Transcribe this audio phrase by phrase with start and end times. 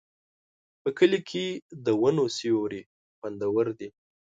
[0.81, 1.45] په کلي کې
[1.85, 2.81] د ونو سیوري
[3.17, 3.89] خوندور دي.